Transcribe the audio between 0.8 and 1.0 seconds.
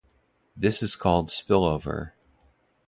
is